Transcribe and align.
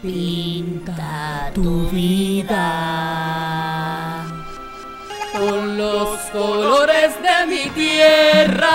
Pinta 0.00 1.50
tu 1.52 1.88
vida 1.90 2.64
con 5.32 5.76
los 5.76 6.18
colores 6.30 7.14
de 7.20 7.46
mi 7.48 7.68
tierra. 7.70 8.70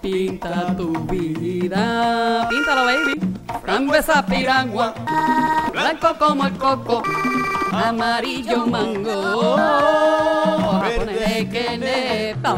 Pinta 0.00 0.76
tu 0.76 0.92
vida. 1.06 2.46
Píntalo, 2.48 2.84
baby. 2.84 3.14
Frambuesa 3.60 4.24
piragua, 4.24 4.94
blanco 5.72 6.14
como 6.16 6.46
el 6.46 6.56
coco, 6.56 7.02
amarillo 7.72 8.66
mango, 8.66 9.56
verde 10.80 11.48
que 11.50 11.78
nepa. 11.78 12.56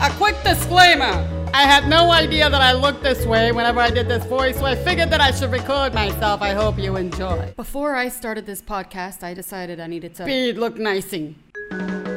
A 0.00 0.10
quick 0.10 0.36
disclaimer. 0.44 1.27
I 1.54 1.62
had 1.62 1.88
no 1.88 2.10
idea 2.10 2.48
that 2.50 2.60
I 2.60 2.72
looked 2.72 3.02
this 3.02 3.24
way 3.26 3.52
whenever 3.52 3.80
I 3.80 3.90
did 3.90 4.08
this 4.08 4.24
voice, 4.26 4.58
so 4.58 4.64
I 4.64 4.74
figured 4.74 5.10
that 5.10 5.20
I 5.20 5.30
should 5.30 5.50
record 5.50 5.94
myself. 5.94 6.42
I 6.42 6.52
hope 6.52 6.78
you 6.78 6.96
enjoy. 6.96 7.52
Before 7.56 7.94
I 7.94 8.08
started 8.08 8.46
this 8.46 8.62
podcast, 8.62 9.22
I 9.22 9.34
decided 9.34 9.80
I 9.80 9.86
needed 9.86 10.14
to. 10.16 10.24
Speed 10.24 10.56
look 10.56 10.76
nicing. 10.76 11.36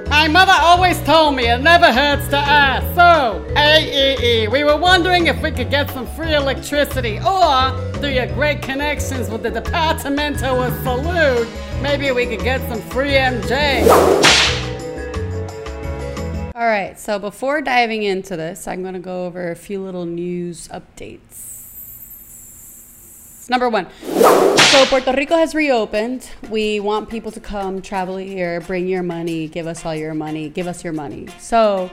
My 0.09 0.27
mother 0.27 0.53
always 0.55 1.01
told 1.01 1.35
me 1.35 1.49
it 1.49 1.61
never 1.61 1.91
hurts 1.91 2.27
to 2.29 2.37
ask. 2.37 2.85
So, 2.95 3.43
AEE, 3.55 4.51
we 4.51 4.63
were 4.63 4.77
wondering 4.77 5.27
if 5.27 5.41
we 5.41 5.51
could 5.51 5.69
get 5.69 5.89
some 5.89 6.05
free 6.05 6.35
electricity 6.35 7.17
or 7.17 7.71
through 7.93 8.09
your 8.09 8.27
great 8.27 8.61
connections 8.61 9.29
with 9.29 9.41
the 9.41 9.49
Departamento 9.51 10.67
of 10.67 10.73
Salud, 10.83 11.47
maybe 11.81 12.11
we 12.11 12.25
could 12.25 12.43
get 12.43 12.61
some 12.69 12.81
free 12.81 13.13
MJ. 13.13 14.60
All 16.61 16.67
right, 16.67 16.99
so 16.99 17.17
before 17.17 17.59
diving 17.63 18.03
into 18.03 18.37
this, 18.37 18.67
I'm 18.67 18.83
going 18.83 18.93
to 18.93 18.99
go 18.99 19.25
over 19.25 19.49
a 19.49 19.55
few 19.55 19.81
little 19.81 20.05
news 20.05 20.67
updates. 20.67 21.49
Number 23.49 23.67
one, 23.67 23.87
so 23.99 24.85
Puerto 24.85 25.11
Rico 25.11 25.37
has 25.37 25.55
reopened. 25.55 26.29
We 26.51 26.79
want 26.79 27.09
people 27.09 27.31
to 27.31 27.39
come 27.39 27.81
travel 27.81 28.17
here, 28.17 28.61
bring 28.61 28.87
your 28.87 29.01
money, 29.01 29.47
give 29.47 29.65
us 29.65 29.83
all 29.87 29.95
your 29.95 30.13
money, 30.13 30.49
give 30.49 30.67
us 30.67 30.83
your 30.83 30.93
money. 30.93 31.29
So 31.39 31.89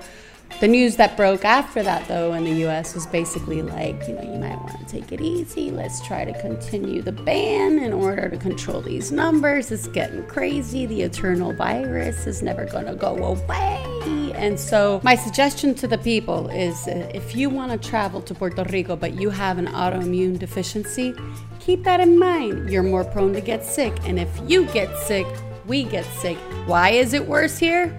the 0.61 0.69
news 0.69 0.97
that 0.97 1.17
broke 1.17 1.47
after 1.47 1.83
that, 1.83 2.07
though, 2.07 2.35
in 2.35 2.45
the 2.45 2.67
US 2.67 2.95
was 2.95 3.07
basically 3.07 3.63
like, 3.63 4.07
you 4.07 4.17
know, 4.17 4.23
you 4.23 4.39
might 4.39 4.61
want 4.61 4.79
to 4.81 4.85
take 4.85 5.13
it 5.13 5.23
easy. 5.23 5.71
Let's 5.71 6.07
try 6.07 6.27
to 6.27 6.39
continue 6.43 7.01
the 7.01 7.13
ban 7.13 7.79
in 7.79 7.95
order 7.95 8.29
to 8.29 8.37
control 8.37 8.83
these 8.83 9.13
numbers. 9.13 9.71
It's 9.71 9.89
getting 9.89 10.27
crazy. 10.27 10.85
The 10.85 11.01
eternal 11.01 11.55
virus 11.55 12.27
is 12.27 12.43
never 12.43 12.67
going 12.67 12.85
to 12.85 12.97
go 12.97 13.17
away. 13.17 14.18
And 14.39 14.59
so, 14.59 15.01
my 15.03 15.17
suggestion 15.17 15.75
to 15.75 15.89
the 15.89 15.99
people 15.99 16.49
is 16.51 16.87
uh, 16.87 17.11
if 17.13 17.35
you 17.35 17.51
want 17.51 17.73
to 17.73 17.89
travel 17.89 18.23
to 18.23 18.35
Puerto 18.35 18.63
Rico 18.65 18.95
but 18.95 19.15
you 19.15 19.31
have 19.31 19.59
an 19.59 19.67
autoimmune 19.67 20.39
deficiency, 20.39 21.13
keep 21.59 21.83
that 21.83 21.99
in 21.99 22.17
mind. 22.19 22.71
You're 22.71 22.85
more 22.85 23.03
prone 23.03 23.33
to 23.33 23.41
get 23.41 23.65
sick. 23.65 23.93
And 24.05 24.17
if 24.19 24.31
you 24.47 24.67
get 24.67 24.97
sick, 24.99 25.27
we 25.67 25.83
get 25.83 26.05
sick. 26.23 26.39
Why 26.67 26.91
is 26.91 27.15
it 27.15 27.27
worse 27.27 27.59
here? 27.59 27.99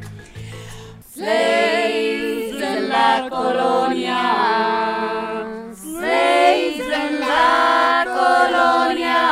Slaves 1.12 2.62
en 2.62 2.88
la 2.88 3.28
colonia. 3.30 4.24
Slaves 5.76 6.90
en 6.90 7.20
la 7.20 8.06
colonia. 8.06 9.28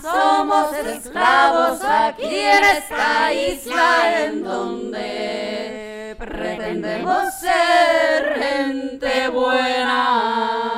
Somos 0.00 0.72
esclavos 0.86 1.80
esta 2.18 3.32
isla 3.32 4.24
en 4.24 4.42
donde 4.42 6.16
pretendemos 6.18 7.34
ser 7.40 8.34
gente 8.38 9.28
buena. 9.28 10.70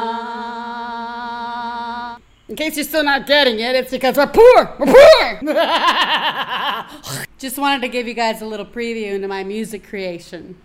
In 2.48 2.56
case 2.56 2.76
you're 2.76 2.84
still 2.84 3.04
not 3.04 3.26
getting 3.26 3.60
it, 3.60 3.74
it's 3.74 3.90
because 3.90 4.16
we're 4.18 4.26
poor. 4.26 4.76
We're 4.78 4.92
poor. 4.92 5.40
Just 7.38 7.56
wanted 7.56 7.80
to 7.82 7.88
give 7.88 8.06
you 8.06 8.14
guys 8.14 8.42
a 8.42 8.46
little 8.46 8.66
preview 8.66 9.12
into 9.14 9.26
my 9.26 9.42
music 9.42 9.88
creation. 9.88 10.56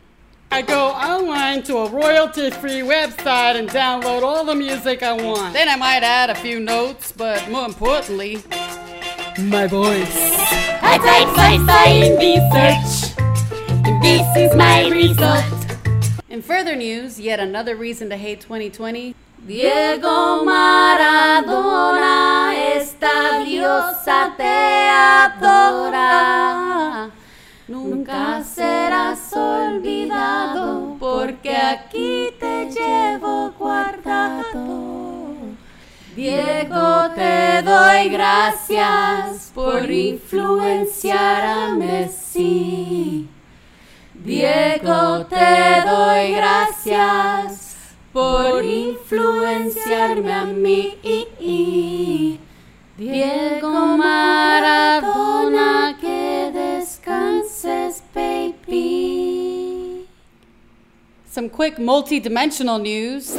I 0.51 0.61
go 0.61 0.89
online 0.89 1.63
to 1.63 1.77
a 1.77 1.89
royalty 1.89 2.51
free 2.51 2.81
website 2.81 3.55
and 3.55 3.69
download 3.69 4.23
all 4.23 4.43
the 4.43 4.55
music 4.55 5.03
I 5.03 5.13
want. 5.13 5.53
Then 5.53 5.69
I 5.69 5.75
might 5.75 6.03
add 6.03 6.29
a 6.29 6.35
few 6.35 6.59
notes, 6.59 7.11
but 7.11 7.49
more 7.49 7.65
importantly, 7.65 8.43
my 9.39 9.67
voice. 9.67 10.35
I 10.81 10.97
type 10.97 11.27
sci-fi 11.35 11.89
in 11.89 12.17
research. 12.17 13.13
And 13.85 14.01
this 14.01 14.25
is 14.35 14.55
my 14.55 14.89
result. 14.89 15.45
In 16.29 16.41
further 16.41 16.75
news, 16.75 17.19
yet 17.19 17.39
another 17.39 17.75
reason 17.75 18.09
to 18.09 18.17
hate 18.17 18.41
2020. 18.41 19.13
Diego 19.45 20.43
Maradona, 20.43 22.55
esta 22.75 23.43
diosa 23.45 24.33
te 24.35 24.89
adora. 24.89 27.11
Nunca 27.67 28.43
serás 28.43 29.31
olvidado 29.33 30.97
porque 30.99 31.55
aquí 31.55 32.31
te 32.39 32.71
llevo 32.71 33.51
guardado. 33.57 34.96
Diego, 36.17 37.11
te 37.13 37.61
doy 37.61 38.09
gracias 38.09 39.51
por 39.53 39.87
influenciar 39.87 41.45
a 41.45 41.75
Messi. 41.75 43.27
Diego, 44.15 45.27
te 45.27 45.83
doy 45.85 46.31
gracias 46.31 47.75
por 48.11 48.65
influenciarme 48.65 50.33
a 50.33 50.45
mí. 50.45 50.97
Diego 52.97 53.69
Maradona, 53.97 55.95
que 56.01 56.49
descanses, 56.51 58.01
baby. 58.15 60.07
Some 61.31 61.49
quick 61.49 61.77
multi-dimensional 61.77 62.79
news. 62.79 63.35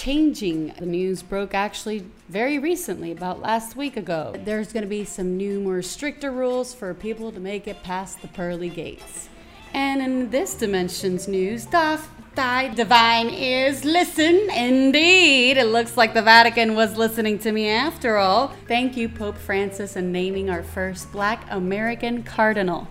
Changing. 0.00 0.72
The 0.78 0.86
news 0.86 1.22
broke 1.22 1.52
actually 1.52 2.06
very 2.30 2.58
recently, 2.58 3.12
about 3.12 3.42
last 3.42 3.76
week 3.76 3.98
ago. 3.98 4.34
There's 4.46 4.72
going 4.72 4.82
to 4.82 4.88
be 4.88 5.04
some 5.04 5.36
new, 5.36 5.60
more 5.60 5.82
stricter 5.82 6.30
rules 6.30 6.72
for 6.72 6.94
people 6.94 7.30
to 7.32 7.38
make 7.38 7.68
it 7.68 7.82
past 7.82 8.22
the 8.22 8.28
pearly 8.28 8.70
gates. 8.70 9.28
And 9.74 10.00
in 10.00 10.30
this 10.30 10.54
dimension's 10.54 11.28
news, 11.28 11.66
doth 11.66 12.08
thy 12.34 12.68
divine 12.68 13.28
ears 13.28 13.84
listen? 13.84 14.48
Indeed, 14.48 15.58
it 15.58 15.66
looks 15.66 15.98
like 15.98 16.14
the 16.14 16.22
Vatican 16.22 16.74
was 16.74 16.96
listening 16.96 17.38
to 17.40 17.52
me 17.52 17.68
after 17.68 18.16
all. 18.16 18.54
Thank 18.66 18.96
you, 18.96 19.06
Pope 19.06 19.36
Francis, 19.36 19.96
in 19.96 20.12
naming 20.12 20.48
our 20.48 20.62
first 20.62 21.12
Black 21.12 21.44
American 21.50 22.22
cardinal. 22.22 22.88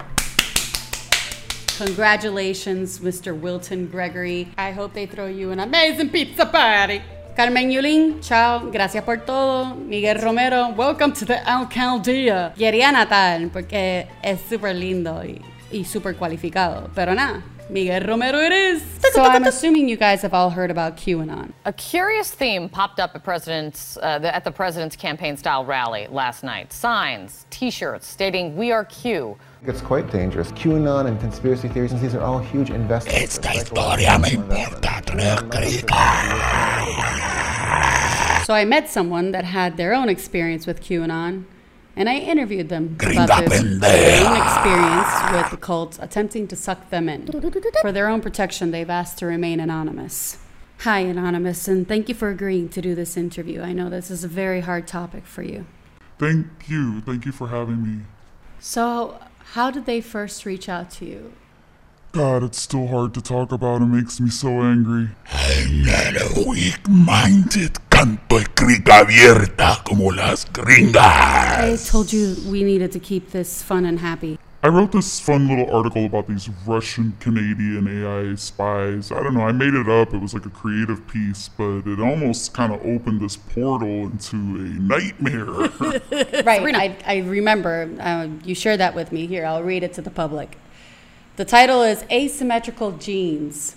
Congratulations, 1.80 3.00
Mr. 3.00 3.34
Wilton 3.34 3.88
Gregory. 3.88 4.50
I 4.58 4.72
hope 4.72 4.92
they 4.92 5.06
throw 5.06 5.28
you 5.28 5.52
an 5.52 5.62
amazing 5.62 6.10
pizza 6.10 6.46
party. 6.46 7.02
Carmen 7.38 7.72
Yulín, 7.72 8.22
chao, 8.22 8.70
gracias 8.70 9.02
por 9.06 9.16
todo. 9.26 9.76
Miguel 9.76 10.20
Romero, 10.22 10.74
welcome 10.76 11.14
to 11.14 11.24
the 11.24 11.36
alcaldía. 11.36 12.54
Quería 12.58 12.92
Natal 12.92 13.50
porque 13.54 14.10
es 14.22 14.42
súper 14.42 14.76
lindo 14.76 15.24
y, 15.24 15.42
y 15.72 15.86
súper 15.86 16.18
cualificado. 16.18 16.90
Pero 16.94 17.14
nada, 17.14 17.42
Miguel 17.70 18.04
Romero 18.06 18.40
it 18.42 18.52
is. 18.52 18.84
So 19.14 19.24
I'm 19.24 19.46
assuming 19.46 19.88
you 19.88 19.96
guys 19.96 20.22
have 20.22 20.34
all 20.34 20.50
heard 20.50 20.72
about 20.72 20.98
QAnon. 20.98 21.54
A 21.64 21.72
curious 21.72 22.30
theme 22.30 22.68
popped 22.68 23.00
up 23.00 23.16
at, 23.16 23.24
president's, 23.24 23.98
uh, 24.02 24.20
the, 24.20 24.36
at 24.36 24.44
the 24.44 24.52
president's 24.52 24.98
campaign 24.98 25.38
style 25.38 25.64
rally 25.64 26.08
last 26.12 26.44
night. 26.44 26.74
Signs, 26.74 27.46
t 27.50 27.72
shirts 27.72 28.06
stating, 28.06 28.58
We 28.58 28.74
are 28.74 28.84
Q. 28.84 29.38
It's 29.64 29.82
quite 29.82 30.10
dangerous. 30.10 30.54
QAnon 30.54 31.08
and 31.08 31.20
conspiracy 31.20 31.68
theories, 31.68 32.00
these 32.00 32.16
are 32.16 32.22
all 32.22 32.40
huge 32.40 32.70
investments. 32.70 33.38
Esta 33.38 33.50
historia 33.50 34.18
me 34.18 34.36
importa 34.36 35.02
tres 35.06 35.84
So 38.46 38.54
I 38.54 38.64
met 38.66 38.90
someone 38.90 39.32
that 39.32 39.44
had 39.44 39.76
their 39.76 39.94
own 39.94 40.08
experience 40.08 40.66
with 40.66 40.82
QAnon, 40.82 41.44
and 41.98 42.08
I 42.08 42.20
interviewed 42.20 42.70
them 42.70 42.96
Gringa 42.98 43.26
about 43.26 43.50
this 43.50 43.62
pendeja. 43.62 43.80
their 43.82 44.28
own 44.30 44.38
experience 44.38 45.32
with 45.34 45.52
the 45.52 45.58
cult 45.58 46.00
attempting 46.02 46.48
to 46.48 46.56
suck 46.56 46.90
them 46.90 47.10
in. 47.10 47.28
For 47.82 47.92
their 47.92 48.08
own 48.08 48.22
protection, 48.22 48.72
they've 48.72 48.90
asked 48.90 49.18
to 49.18 49.26
remain 49.26 49.60
anonymous. 49.60 50.38
Hi, 50.84 51.00
Anonymous, 51.00 51.68
and 51.68 51.86
thank 51.86 52.08
you 52.08 52.16
for 52.16 52.30
agreeing 52.30 52.70
to 52.70 52.82
do 52.82 52.96
this 52.96 53.18
interview. 53.18 53.62
I 53.62 53.74
know 53.74 53.90
this 53.90 54.10
is 54.10 54.24
a 54.24 54.30
very 54.30 54.62
hard 54.62 54.88
topic 54.88 55.26
for 55.26 55.44
you. 55.44 55.66
Thank 56.18 56.48
you. 56.70 57.02
Thank 57.02 57.26
you 57.26 57.34
for 57.34 57.50
having 57.50 57.84
me. 57.84 58.06
So, 58.62 59.20
how 59.54 59.72
did 59.72 59.86
they 59.86 60.00
first 60.00 60.46
reach 60.46 60.70
out 60.70 60.92
to 60.92 61.06
you? 61.06 61.34
God, 62.12 62.44
it's 62.44 62.62
still 62.62 62.88
hard 62.88 63.16
to 63.16 63.22
talk 63.22 63.52
about. 63.52 63.82
It 63.82 63.86
makes 63.86 64.20
me 64.20 64.30
so 64.30 64.50
angry. 64.62 65.10
I'm 65.32 65.84
not 65.84 66.22
a 66.22 66.44
weak-minded 66.48 67.78
canto 67.90 68.38
escrita 68.38 69.00
abierta 69.00 69.84
como 69.84 70.10
las 70.10 70.46
gringas. 70.46 70.96
I 70.96 71.78
told 71.84 72.14
you 72.14 72.36
we 72.48 72.64
needed 72.64 72.92
to 72.92 73.00
keep 73.00 73.32
this 73.32 73.64
fun 73.64 73.86
and 73.86 74.00
happy. 74.00 74.38
I 74.62 74.68
wrote 74.68 74.92
this 74.92 75.22
fun 75.22 75.48
little 75.48 75.74
article 75.74 76.06
about 76.06 76.28
these 76.28 76.50
Russian 76.68 77.16
Canadian 77.22 77.88
AI 77.88 78.36
spies. 78.36 79.10
I 79.10 79.24
don't 79.24 79.34
know, 79.34 79.44
I 79.44 79.54
made 79.54 79.74
it 79.74 79.88
up. 79.88 80.14
It 80.14 80.18
was 80.18 80.34
like 80.34 80.46
a 80.46 80.50
creative 80.50 81.08
piece, 81.08 81.48
but 81.48 81.88
it 81.88 82.02
almost 82.02 82.54
kind 82.54 82.74
of 82.74 82.86
opened 82.86 83.22
this 83.22 83.38
portal 83.38 83.88
into 83.88 84.36
a 84.36 84.80
nightmare. 84.80 85.46
Right. 86.44 86.76
I, 86.76 86.98
I 87.06 87.18
remember 87.20 87.90
uh, 88.00 88.28
you 88.44 88.54
shared 88.54 88.80
that 88.80 88.96
with 88.96 89.12
me. 89.12 89.28
Here, 89.28 89.46
I'll 89.46 89.64
read 89.64 89.84
it 89.84 89.94
to 89.94 90.02
the 90.02 90.10
public. 90.10 90.58
The 91.38 91.46
title 91.46 91.82
is 91.84 92.04
Asymmetrical 92.12 92.92
Genes, 92.94 93.76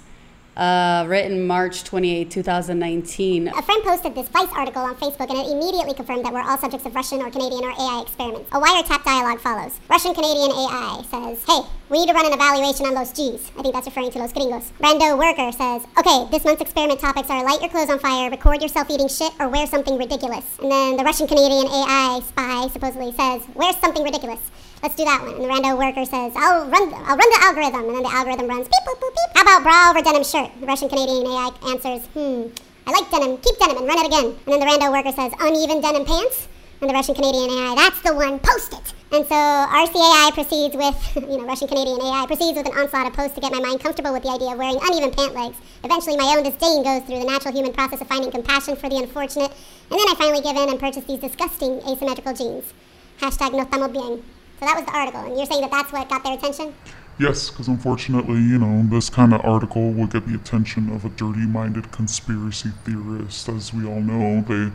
uh, 0.57 1.05
written 1.09 1.47
March 1.47 1.85
28, 1.85 2.31
2019. 2.31 3.49
A 3.49 3.63
friend 3.63 3.83
posted 3.83 4.15
this 4.15 4.29
Vice 4.29 4.53
article 4.53 4.83
on 4.83 4.95
Facebook 4.97 5.31
and 5.31 5.39
it 5.39 5.51
immediately 5.51 5.95
confirmed 5.95 6.25
that 6.25 6.33
we're 6.33 6.43
all 6.43 6.59
subjects 6.59 6.87
of 6.87 6.95
Russian 6.95 7.21
or 7.23 7.31
Canadian 7.31 7.65
or 7.65 7.71
AI 7.73 8.03
experiments. 8.03 8.49
A 8.53 8.61
wiretap 8.61 9.05
dialogue 9.05 9.41
follows. 9.41 9.81
Russian 9.89 10.15
Canadian 10.15 10.51
AI 10.51 11.03
says, 11.11 11.45
Hey, 11.47 11.61
we 11.89 12.01
need 12.01 12.09
to 12.09 12.15
run 12.15 12.27
an 12.27 12.33
evaluation 12.33 12.87
on 12.87 12.95
those 12.95 13.13
G's. 13.13 13.51
I 13.59 13.63
think 13.63 13.75
that's 13.75 13.87
referring 13.87 14.11
to 14.13 14.19
Los 14.19 14.33
Gringos. 14.33 14.73
Rando 14.81 15.19
worker 15.19 15.53
says, 15.53 15.83
Okay, 15.99 16.29
this 16.31 16.45
month's 16.45 16.63
experiment 16.63 17.01
topics 17.01 17.31
are 17.31 17.45
light 17.45 17.61
your 17.61 17.71
clothes 17.71 17.91
on 17.91 17.99
fire, 17.99 18.31
record 18.31 18.63
yourself 18.63 18.91
eating 18.91 19.09
shit, 19.09 19.33
or 19.41 19.49
wear 19.49 19.67
something 19.67 19.97
ridiculous. 19.97 20.45
And 20.61 20.71
then 20.71 20.97
the 20.97 21.05
Russian 21.05 21.27
Canadian 21.27 21.67
AI 21.67 22.21
spy 22.27 22.69
supposedly 22.69 23.13
says, 23.13 23.43
Wear 23.55 23.73
something 23.75 24.03
ridiculous. 24.03 24.41
Let's 24.83 24.97
do 24.97 25.05
that 25.05 25.23
one. 25.23 25.39
And 25.39 25.45
the 25.45 25.49
rando 25.49 25.79
worker 25.79 26.05
says, 26.05 26.35
I'll 26.35 26.67
run, 26.67 26.91
the, 26.91 26.97
I'll 27.07 27.15
run 27.15 27.31
the 27.31 27.41
algorithm. 27.47 27.87
And 27.87 27.95
then 27.95 28.03
the 28.03 28.11
algorithm 28.11 28.49
runs 28.51 28.67
beep, 28.67 28.83
boop, 28.83 28.99
boop, 28.99 29.15
beep. 29.15 29.31
How 29.39 29.43
about 29.47 29.63
bra 29.63 29.91
over 29.95 30.03
denim 30.03 30.27
shirt? 30.27 30.51
The 30.59 30.67
Russian 30.67 30.89
Canadian 30.89 31.23
AI 31.23 31.55
answers, 31.71 32.03
hmm, 32.11 32.51
I 32.83 32.91
like 32.91 33.07
denim. 33.15 33.39
Keep 33.39 33.63
denim 33.63 33.79
and 33.79 33.87
run 33.87 34.03
it 34.03 34.11
again. 34.11 34.35
And 34.35 34.51
then 34.51 34.59
the 34.59 34.67
rando 34.67 34.91
worker 34.91 35.15
says, 35.15 35.31
uneven 35.39 35.81
denim 35.81 36.05
pants. 36.05 36.49
And 36.83 36.91
the 36.91 36.95
Russian 36.95 37.15
Canadian 37.15 37.47
AI, 37.47 37.79
that's 37.79 38.03
the 38.03 38.11
one. 38.11 38.43
Post 38.43 38.75
it. 38.75 38.91
And 39.15 39.23
so 39.23 39.39
RCAI 39.39 40.35
proceeds 40.35 40.75
with, 40.75 40.99
you 41.31 41.39
know, 41.39 41.47
Russian 41.47 41.69
Canadian 41.69 42.03
AI 42.03 42.27
proceeds 42.27 42.59
with 42.59 42.67
an 42.67 42.75
onslaught 42.75 43.07
of 43.07 43.15
posts 43.15 43.39
to 43.39 43.41
get 43.41 43.53
my 43.53 43.63
mind 43.63 43.79
comfortable 43.79 44.11
with 44.13 44.27
the 44.27 44.35
idea 44.35 44.51
of 44.51 44.59
wearing 44.59 44.83
uneven 44.83 45.15
pant 45.15 45.31
legs. 45.39 45.63
Eventually, 45.85 46.19
my 46.19 46.35
own 46.35 46.43
disdain 46.43 46.83
goes 46.83 47.07
through 47.07 47.23
the 47.23 47.31
natural 47.31 47.55
human 47.55 47.73
process 47.73 48.01
of 48.01 48.11
finding 48.11 48.35
compassion 48.35 48.75
for 48.75 48.91
the 48.91 48.99
unfortunate. 48.99 49.55
And 49.95 50.01
then 50.01 50.11
I 50.11 50.15
finally 50.19 50.43
give 50.43 50.59
in 50.59 50.75
and 50.75 50.81
purchase 50.81 51.05
these 51.05 51.23
disgusting 51.23 51.79
asymmetrical 51.87 52.35
jeans. 52.35 52.75
Hashtag 53.23 53.55
no 53.55 53.63
estamos 53.63 53.93
bien. 53.95 54.25
So 54.63 54.67
that 54.67 54.77
was 54.77 54.87
the 54.87 54.97
article, 54.97 55.21
and 55.23 55.37
you're 55.37 55.47
saying 55.47 55.63
that 55.63 55.73
that's 55.73 55.93
what 55.93 56.09
got 56.09 56.23
their 56.23 56.35
attention? 56.35 56.73
yes, 57.19 57.51
because 57.51 57.67
unfortunately, 57.67 58.37
you 58.37 58.59
know, 58.59 58.89
this 58.89 59.11
kind 59.11 59.35
of 59.35 59.45
article 59.45 59.91
will 59.91 60.07
get 60.07 60.25
the 60.25 60.37
attention 60.37 60.89
of 60.91 61.05
a 61.05 61.09
dirty-minded 61.09 61.91
conspiracy 61.91 62.69
theorist. 62.85 63.49
As 63.49 63.75
we 63.75 63.85
all 63.85 64.01
know, 64.01 64.43
they 64.43 64.71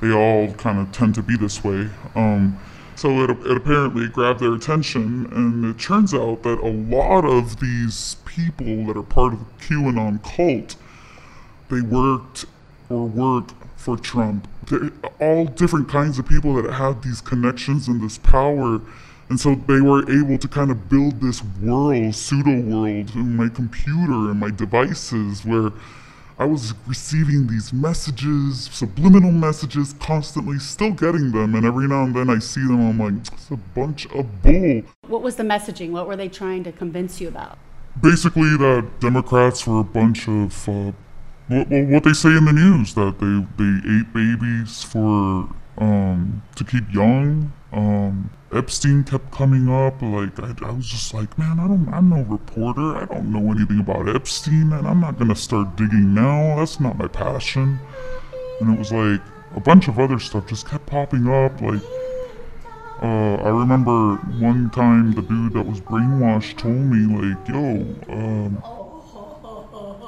they 0.00 0.14
all 0.14 0.54
kind 0.54 0.78
of 0.78 0.92
tend 0.92 1.14
to 1.16 1.22
be 1.22 1.36
this 1.36 1.62
way. 1.62 1.90
Um, 2.14 2.58
so 2.96 3.22
it, 3.22 3.28
it 3.28 3.54
apparently 3.58 4.08
grabbed 4.08 4.40
their 4.40 4.54
attention, 4.54 5.26
and 5.30 5.62
it 5.62 5.78
turns 5.78 6.14
out 6.14 6.42
that 6.44 6.58
a 6.60 6.72
lot 6.72 7.26
of 7.26 7.60
these 7.60 8.16
people 8.24 8.86
that 8.86 8.96
are 8.96 9.02
part 9.02 9.34
of 9.34 9.40
the 9.40 9.66
QAnon 9.66 10.22
cult, 10.22 10.76
they 11.68 11.82
worked 11.82 12.46
or 12.88 13.06
work 13.06 13.50
for 13.76 13.98
Trump. 13.98 14.48
They're 14.70 14.90
all 15.20 15.44
different 15.44 15.90
kinds 15.90 16.18
of 16.18 16.26
people 16.26 16.54
that 16.62 16.72
have 16.72 17.02
these 17.02 17.20
connections 17.20 17.88
and 17.88 18.00
this 18.00 18.16
power. 18.16 18.80
And 19.28 19.38
so 19.38 19.54
they 19.54 19.80
were 19.80 20.10
able 20.10 20.38
to 20.38 20.48
kind 20.48 20.70
of 20.70 20.88
build 20.88 21.20
this 21.20 21.42
world, 21.60 22.14
pseudo 22.14 22.60
world, 22.60 23.14
in 23.14 23.36
my 23.36 23.48
computer 23.48 24.30
and 24.30 24.40
my 24.40 24.50
devices 24.50 25.44
where 25.44 25.70
I 26.38 26.44
was 26.44 26.72
receiving 26.86 27.48
these 27.48 27.72
messages, 27.72 28.70
subliminal 28.72 29.32
messages, 29.32 29.94
constantly, 29.98 30.58
still 30.58 30.92
getting 30.92 31.32
them. 31.32 31.56
And 31.56 31.66
every 31.66 31.88
now 31.88 32.04
and 32.04 32.14
then 32.14 32.30
I 32.30 32.38
see 32.38 32.60
them, 32.60 32.80
I'm 32.88 32.98
like, 32.98 33.32
it's 33.32 33.50
a 33.50 33.56
bunch 33.56 34.06
of 34.06 34.42
bull. 34.42 34.82
What 35.08 35.22
was 35.22 35.36
the 35.36 35.42
messaging? 35.42 35.90
What 35.90 36.06
were 36.06 36.16
they 36.16 36.28
trying 36.28 36.64
to 36.64 36.72
convince 36.72 37.20
you 37.20 37.28
about? 37.28 37.58
Basically, 38.00 38.56
that 38.56 38.86
Democrats 39.00 39.66
were 39.66 39.80
a 39.80 39.84
bunch 39.84 40.28
of, 40.28 40.68
uh, 40.68 40.92
well, 41.50 41.64
what 41.68 42.04
they 42.04 42.12
say 42.12 42.30
in 42.30 42.44
the 42.44 42.52
news, 42.52 42.94
that 42.94 43.18
they, 43.18 43.62
they 43.62 43.98
ate 43.98 44.12
babies 44.14 44.84
for, 44.84 45.48
um, 45.78 46.42
to 46.54 46.64
keep 46.64 46.84
young. 46.94 47.52
Um, 47.72 48.30
Epstein 48.52 49.04
kept 49.04 49.30
coming 49.30 49.68
up. 49.68 50.00
Like, 50.00 50.38
I, 50.40 50.54
I 50.66 50.70
was 50.72 50.86
just 50.86 51.12
like, 51.12 51.36
man, 51.38 51.60
I 51.60 51.66
don't, 51.68 51.88
I'm 51.92 52.08
no 52.08 52.22
reporter. 52.22 52.96
I 52.96 53.04
don't 53.04 53.30
know 53.32 53.52
anything 53.52 53.80
about 53.80 54.08
Epstein, 54.08 54.72
and 54.72 54.86
I'm 54.86 55.00
not 55.00 55.18
gonna 55.18 55.36
start 55.36 55.76
digging 55.76 56.14
now. 56.14 56.56
That's 56.56 56.80
not 56.80 56.96
my 56.96 57.08
passion. 57.08 57.78
And 58.60 58.74
it 58.74 58.78
was 58.78 58.92
like, 58.92 59.20
a 59.54 59.60
bunch 59.60 59.88
of 59.88 59.98
other 59.98 60.18
stuff 60.18 60.46
just 60.46 60.66
kept 60.68 60.86
popping 60.86 61.26
up. 61.26 61.60
Like, 61.60 61.82
uh, 63.02 63.34
I 63.44 63.48
remember 63.50 64.16
one 64.40 64.70
time 64.70 65.12
the 65.12 65.22
dude 65.22 65.52
that 65.52 65.62
was 65.62 65.80
brainwashed 65.80 66.58
told 66.58 66.74
me, 66.74 67.06
like, 67.16 67.48
yo, 67.48 67.86
um, 68.12 68.62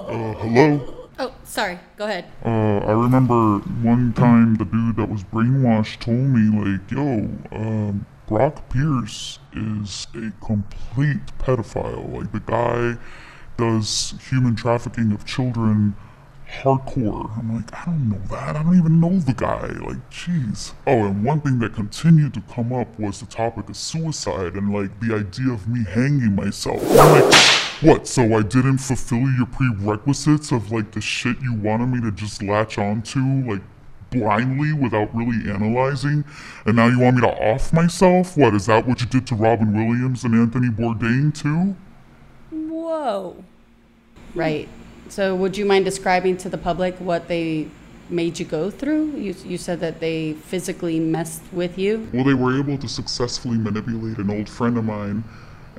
uh, 0.08 0.34
hello? 0.34 0.96
Oh, 1.18 1.34
sorry. 1.44 1.78
Go 1.96 2.06
ahead. 2.06 2.24
Uh, 2.44 2.78
I 2.78 2.92
remember 2.92 3.58
one 3.82 4.12
time 4.14 4.54
the 4.56 4.64
dude 4.64 4.96
that 4.96 5.08
was 5.08 5.22
brainwashed 5.24 6.00
told 6.00 6.18
me, 6.18 6.48
like, 6.58 6.90
yo, 6.90 7.28
um, 7.52 8.06
Brock 8.30 8.70
Pierce 8.70 9.40
is 9.52 10.06
a 10.14 10.30
complete 10.40 11.36
pedophile. 11.40 12.16
Like, 12.16 12.30
the 12.30 12.38
guy 12.38 12.96
does 13.56 14.14
human 14.30 14.54
trafficking 14.54 15.10
of 15.10 15.26
children 15.26 15.96
hardcore. 16.48 17.36
I'm 17.36 17.56
like, 17.56 17.74
I 17.74 17.86
don't 17.86 18.08
know 18.08 18.20
that. 18.30 18.54
I 18.54 18.62
don't 18.62 18.78
even 18.78 19.00
know 19.00 19.18
the 19.18 19.32
guy. 19.32 19.66
Like, 19.66 20.08
jeez. 20.10 20.74
Oh, 20.86 21.06
and 21.06 21.24
one 21.24 21.40
thing 21.40 21.58
that 21.58 21.74
continued 21.74 22.32
to 22.34 22.40
come 22.42 22.72
up 22.72 22.96
was 23.00 23.18
the 23.18 23.26
topic 23.26 23.68
of 23.68 23.76
suicide 23.76 24.54
and, 24.54 24.72
like, 24.72 25.00
the 25.00 25.12
idea 25.16 25.52
of 25.52 25.66
me 25.66 25.84
hanging 25.84 26.36
myself. 26.36 26.80
I'm 26.88 27.22
like, 27.22 27.34
what, 27.82 28.06
so 28.06 28.38
I 28.38 28.42
didn't 28.42 28.78
fulfill 28.78 29.28
your 29.28 29.46
prerequisites 29.46 30.52
of, 30.52 30.70
like, 30.70 30.92
the 30.92 31.00
shit 31.00 31.40
you 31.42 31.54
wanted 31.54 31.88
me 31.88 32.00
to 32.02 32.12
just 32.12 32.44
latch 32.44 32.78
onto, 32.78 33.18
like, 33.50 33.62
blindly 34.10 34.72
without 34.72 35.14
really 35.14 35.50
analyzing? 35.50 36.24
And 36.66 36.76
now 36.76 36.88
you 36.88 36.98
want 36.98 37.16
me 37.16 37.22
to 37.22 37.28
off 37.28 37.72
myself? 37.72 38.36
What, 38.36 38.54
is 38.54 38.66
that 38.66 38.86
what 38.86 39.00
you 39.00 39.06
did 39.06 39.26
to 39.28 39.34
Robin 39.34 39.72
Williams 39.72 40.24
and 40.24 40.34
Anthony 40.34 40.68
Bourdain, 40.68 41.34
too? 41.34 41.76
Whoa. 42.50 43.42
Right. 44.34 44.68
So, 45.08 45.34
would 45.34 45.56
you 45.56 45.64
mind 45.64 45.84
describing 45.84 46.36
to 46.38 46.48
the 46.48 46.58
public 46.58 46.96
what 46.96 47.28
they 47.28 47.68
made 48.08 48.38
you 48.38 48.44
go 48.44 48.70
through? 48.70 49.12
You, 49.16 49.34
you 49.44 49.58
said 49.58 49.80
that 49.80 50.00
they 50.00 50.34
physically 50.34 51.00
messed 51.00 51.42
with 51.52 51.78
you. 51.78 52.08
Well, 52.12 52.24
they 52.24 52.34
were 52.34 52.58
able 52.58 52.78
to 52.78 52.88
successfully 52.88 53.58
manipulate 53.58 54.18
an 54.18 54.30
old 54.30 54.48
friend 54.48 54.76
of 54.76 54.84
mine, 54.84 55.24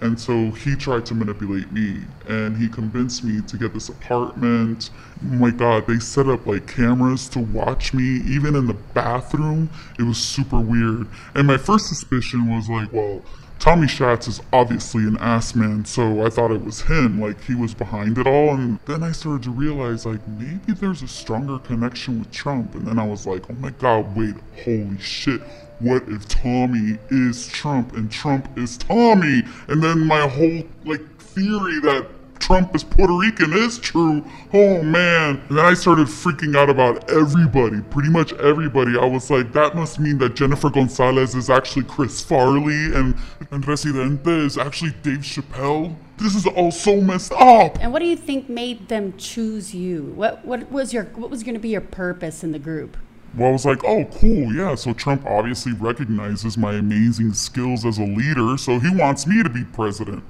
and 0.02 0.20
so 0.20 0.52
he 0.52 0.76
tried 0.76 1.06
to 1.06 1.16
manipulate 1.16 1.72
me, 1.72 2.02
and 2.28 2.58
he 2.58 2.68
convinced 2.68 3.24
me 3.24 3.42
to 3.42 3.58
get 3.58 3.74
this 3.74 3.88
apartment. 3.88 4.90
Oh 5.24 5.36
my 5.36 5.52
God, 5.52 5.88
they 5.88 6.00
set 6.00 6.28
up 6.28 6.46
like 6.48 6.68
cameras 6.68 7.30
to 7.30 7.40
watch 7.40 7.94
me, 7.94 8.22
even 8.26 8.56
in 8.56 8.68
the 8.68 8.74
bathroom. 8.74 9.70
It 10.00 10.04
was 10.04 10.18
super 10.18 10.60
weird. 10.60 11.08
And 11.36 11.48
my 11.48 11.58
first 11.58 11.88
suspicion 11.88 12.50
was 12.50 12.68
like, 12.68 12.92
well, 12.92 13.22
Tommy 13.62 13.88
Schatz 13.88 14.28
is 14.28 14.42
obviously 14.52 15.04
an 15.04 15.18
ass 15.18 15.54
man, 15.54 15.86
so 15.86 16.26
I 16.26 16.32
thought 16.32 16.50
it 16.50 16.66
was 16.66 16.82
him, 16.82 17.22
like 17.22 17.44
he 17.44 17.54
was 17.54 17.76
behind 17.76 18.18
it 18.18 18.26
all. 18.26 18.56
And 18.56 18.80
then 18.88 19.04
I 19.04 19.12
started 19.12 19.44
to 19.44 19.52
realize, 19.52 20.04
like, 20.04 20.28
maybe 20.30 20.74
there's 20.74 21.04
a 21.04 21.08
stronger 21.08 21.60
connection 21.60 22.18
with 22.18 22.32
Trump. 22.32 22.74
And 22.74 22.88
then 22.88 22.98
I 22.98 23.06
was 23.06 23.28
like, 23.28 23.48
oh 23.52 23.54
my 23.54 23.70
god, 23.70 24.18
wait, 24.18 24.34
holy 24.64 24.98
shit. 24.98 25.42
What 25.78 26.02
if 26.08 26.28
Tommy 26.28 26.98
is 27.12 27.50
Trump 27.50 27.94
and 27.96 28.12
Trump 28.12 28.50
is 28.58 28.78
Tommy? 28.78 29.44
And 29.68 29.84
then 29.84 30.08
my 30.08 30.28
whole, 30.28 30.64
like, 30.84 31.08
theory 31.20 31.80
that 31.82 32.08
Trump 32.42 32.76
is 32.76 32.84
Puerto 32.84 33.14
Rican 33.14 33.54
is 33.54 33.78
true. 33.78 34.26
Oh 34.52 34.82
man. 34.82 35.42
And 35.48 35.58
then 35.58 35.64
I 35.64 35.76
started 35.76 36.08
freaking 36.08 36.58
out 36.58 36.70
about 36.70 37.10
everybody, 37.10 37.82
pretty 37.82 38.10
much 38.10 38.34
everybody. 38.34 38.98
I 38.98 39.06
was 39.06 39.30
like, 39.30 39.54
that 39.54 39.76
must 39.76 40.00
mean 40.00 40.18
that 40.18 40.36
Jennifer 40.36 40.70
Gonzalez 40.70 41.36
is 41.36 41.50
actually 41.50 41.86
Chris 41.86 42.20
Farley 42.20 42.94
and, 42.96 43.16
and 43.52 43.66
Residente 43.66 44.32
is 44.32 44.58
actually 44.58 44.92
Dave 45.04 45.20
Chappelle. 45.20 45.96
This 46.18 46.36
is 46.36 46.48
all 46.48 46.72
so 46.72 47.00
messed 47.00 47.32
up. 47.34 47.78
And 47.80 47.94
what 47.94 48.00
do 48.00 48.06
you 48.06 48.18
think 48.18 48.50
made 48.50 48.90
them 48.90 49.14
choose 49.18 49.74
you? 49.74 50.12
What 50.16 50.44
what 50.44 50.72
was 50.72 50.94
your 50.94 51.06
what 51.06 51.30
was 51.30 51.44
going 51.44 51.56
to 51.56 51.60
be 51.60 51.70
your 51.70 51.82
purpose 51.82 52.44
in 52.44 52.52
the 52.52 52.60
group? 52.60 52.98
Well, 53.36 53.50
I 53.50 53.52
was 53.52 53.66
like, 53.66 53.84
oh, 53.86 54.04
cool, 54.06 54.54
yeah. 54.54 54.76
So 54.76 54.94
Trump 54.94 55.26
obviously 55.26 55.72
recognizes 55.72 56.58
my 56.58 56.74
amazing 56.74 57.34
skills 57.34 57.86
as 57.86 57.98
a 57.98 58.04
leader, 58.04 58.58
so 58.58 58.78
he 58.78 58.94
wants 58.94 59.26
me 59.26 59.42
to 59.42 59.50
be 59.50 59.64
president. 59.64 60.24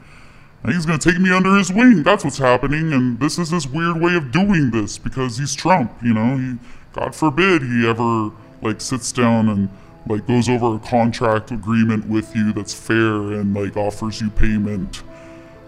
He's 0.65 0.85
gonna 0.85 0.99
take 0.99 1.19
me 1.19 1.31
under 1.31 1.55
his 1.55 1.71
wing. 1.71 2.03
That's 2.03 2.23
what's 2.23 2.37
happening, 2.37 2.93
and 2.93 3.19
this 3.19 3.39
is 3.39 3.49
his 3.49 3.67
weird 3.67 3.99
way 3.99 4.15
of 4.15 4.31
doing 4.31 4.69
this 4.69 4.97
because 4.97 5.37
he's 5.37 5.55
Trump. 5.55 5.91
You 6.03 6.13
know, 6.13 6.37
he, 6.37 6.57
God 6.93 7.15
forbid 7.15 7.63
he 7.63 7.87
ever 7.87 8.31
like 8.61 8.79
sits 8.79 9.11
down 9.11 9.49
and 9.49 9.69
like 10.07 10.27
goes 10.27 10.49
over 10.49 10.75
a 10.75 10.79
contract 10.79 11.51
agreement 11.51 12.07
with 12.07 12.35
you 12.35 12.53
that's 12.53 12.73
fair 12.73 13.15
and 13.33 13.55
like 13.55 13.75
offers 13.75 14.21
you 14.21 14.29
payment. 14.29 15.03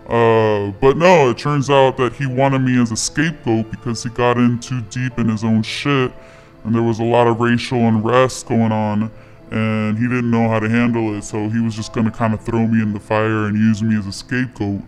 Uh, 0.07 0.71
but 0.81 0.97
no, 0.97 1.29
it 1.29 1.37
turns 1.37 1.69
out 1.69 1.97
that 1.97 2.13
he 2.13 2.27
wanted 2.27 2.59
me 2.59 2.79
as 2.79 2.91
a 2.91 2.95
scapegoat 2.95 3.71
because 3.71 4.03
he 4.03 4.09
got 4.09 4.37
in 4.37 4.59
too 4.59 4.81
deep 4.89 5.17
in 5.17 5.29
his 5.29 5.43
own 5.43 5.63
shit, 5.63 6.11
and 6.63 6.75
there 6.75 6.83
was 6.83 6.99
a 6.99 7.03
lot 7.03 7.25
of 7.25 7.39
racial 7.39 7.79
unrest 7.79 8.47
going 8.47 8.71
on. 8.71 9.09
And 9.53 9.97
he 9.97 10.07
didn't 10.07 10.31
know 10.31 10.49
how 10.49 10.59
to 10.59 10.67
handle 10.67 11.15
it, 11.15 11.23
so 11.23 11.47
he 11.47 11.59
was 11.59 11.75
just 11.75 11.93
gonna 11.93 12.11
kind 12.11 12.33
of 12.33 12.41
throw 12.41 12.65
me 12.65 12.81
in 12.81 12.91
the 12.91 12.99
fire 12.99 13.45
and 13.45 13.55
use 13.55 13.83
me 13.83 13.95
as 13.97 14.07
a 14.07 14.11
scapegoat, 14.11 14.81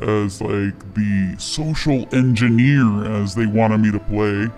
as 0.00 0.40
like 0.40 0.94
the 0.94 1.36
social 1.38 2.08
engineer, 2.12 3.04
as 3.04 3.34
they 3.34 3.46
wanted 3.46 3.78
me 3.78 3.92
to 3.92 4.00
play. 4.00 4.50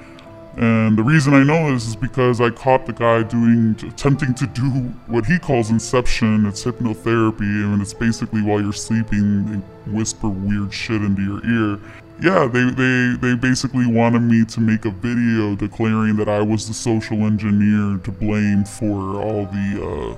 And 0.57 0.99
the 0.99 1.03
reason 1.03 1.33
I 1.33 1.43
know 1.43 1.73
this 1.73 1.87
is 1.87 1.97
because 1.97 2.41
I 2.41 2.51
caught 2.51 2.87
the 2.87 2.93
guy 2.93 3.23
doing, 3.23 3.75
attempting 3.87 4.35
to 4.35 4.47
do 4.47 4.69
what 5.07 5.25
he 5.25 5.39
calls 5.39 5.71
inception. 5.71 6.47
It's 6.47 6.65
hypnotherapy, 6.65 7.41
and 7.41 7.81
it's 7.81 7.95
basically 7.95 8.43
while 8.43 8.61
you're 8.61 8.73
sleeping, 8.73 9.47
they 9.51 9.91
whisper 9.91 10.29
weird 10.29 10.73
shit 10.73 11.01
into 11.03 11.23
your 11.23 11.45
ear. 11.47 11.81
Yeah, 12.23 12.47
they, 12.47 12.71
they, 12.71 13.17
they 13.21 13.35
basically 13.35 13.85
wanted 13.85 14.21
me 14.21 14.45
to 14.45 14.61
make 14.61 14.85
a 14.85 14.91
video 14.91 15.57
declaring 15.57 16.15
that 16.19 16.29
I 16.29 16.41
was 16.41 16.69
the 16.69 16.75
social 16.75 17.27
engineer 17.27 17.99
to 17.99 18.13
blame 18.13 18.65
for 18.65 19.21
all 19.21 19.47
the 19.47 20.17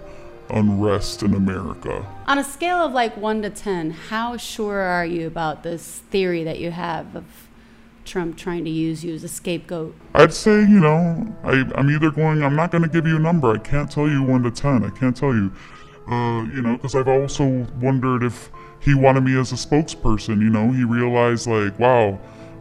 uh, 0.50 0.54
unrest 0.54 1.22
in 1.22 1.32
America. 1.32 2.06
On 2.26 2.36
a 2.36 2.44
scale 2.44 2.76
of 2.76 2.92
like 2.92 3.16
1 3.16 3.40
to 3.40 3.48
10, 3.48 3.90
how 3.90 4.36
sure 4.36 4.80
are 4.80 5.06
you 5.06 5.26
about 5.26 5.62
this 5.62 6.00
theory 6.10 6.44
that 6.44 6.58
you 6.58 6.72
have 6.72 7.16
of 7.16 7.24
Trump 8.04 8.36
trying 8.36 8.66
to 8.66 8.70
use 8.70 9.02
you 9.02 9.14
as 9.14 9.24
a 9.24 9.28
scapegoat? 9.28 9.94
I'd 10.14 10.34
say, 10.34 10.60
you 10.60 10.80
know, 10.80 11.34
I, 11.42 11.64
I'm 11.74 11.88
either 11.88 12.10
going, 12.10 12.42
I'm 12.42 12.54
not 12.54 12.70
going 12.70 12.82
to 12.82 12.88
give 12.90 13.06
you 13.06 13.16
a 13.16 13.20
number. 13.20 13.50
I 13.50 13.58
can't 13.58 13.90
tell 13.90 14.10
you 14.10 14.22
1 14.22 14.42
to 14.42 14.50
10. 14.50 14.84
I 14.84 14.90
can't 14.90 15.16
tell 15.16 15.34
you. 15.34 15.52
Uh, 16.06 16.44
you 16.54 16.60
know, 16.60 16.76
because 16.76 16.94
I've 16.94 17.08
also 17.08 17.66
wondered 17.80 18.22
if 18.22 18.50
he 18.80 18.94
wanted 18.94 19.22
me 19.22 19.38
as 19.38 19.52
a 19.52 19.54
spokesperson, 19.54 20.40
you 20.40 20.50
know, 20.50 20.70
he 20.70 20.84
realized, 20.84 21.46
like, 21.46 21.78
wow, 21.78 22.18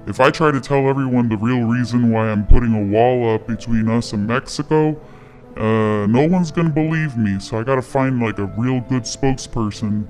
if 0.07 0.21
I 0.21 0.31
try 0.31 0.51
to 0.51 0.62
tell 0.62 0.88
everyone 0.88 1.27
the 1.27 1.35
real 1.38 1.63
reason 1.63 2.12
why 2.12 2.29
I'm 2.29 2.47
putting 2.47 2.73
a 2.73 2.81
wall 2.81 3.35
up 3.35 3.47
between 3.47 3.89
us 3.89 4.13
and 4.13 4.25
Mexico, 4.25 5.00
uh, 5.57 6.07
no 6.07 6.25
one's 6.27 6.51
gonna 6.51 6.69
believe 6.69 7.17
me, 7.17 7.39
so 7.39 7.59
I 7.59 7.63
gotta 7.63 7.81
find, 7.81 8.21
like, 8.21 8.39
a 8.39 8.45
real 8.45 8.79
good 8.81 9.03
spokesperson. 9.03 10.07